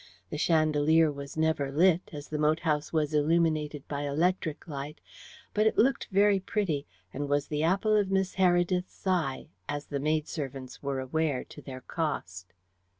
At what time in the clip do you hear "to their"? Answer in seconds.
11.43-11.81